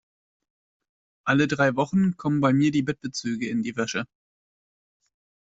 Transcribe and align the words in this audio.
Alle 1.25 1.47
drei 1.47 1.75
Wochen 1.75 2.17
kommen 2.17 2.41
bei 2.41 2.53
mir 2.53 2.71
die 2.71 2.81
Bettbezüge 2.81 3.47
in 3.49 3.61
die 3.61 3.77
Wäsche. 3.77 4.07